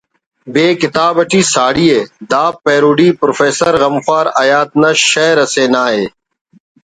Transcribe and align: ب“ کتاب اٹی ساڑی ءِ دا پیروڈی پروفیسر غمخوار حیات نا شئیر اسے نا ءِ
ب“ 0.53 0.55
کتاب 0.81 1.15
اٹی 1.21 1.41
ساڑی 1.53 1.85
ءِ 1.97 2.09
دا 2.31 2.43
پیروڈی 2.63 3.09
پروفیسر 3.19 3.73
غمخوار 3.81 4.25
حیات 4.39 4.69
نا 4.81 4.89
شئیر 5.09 5.37
اسے 5.43 5.63
نا 5.73 5.83
ءِ 6.01 6.03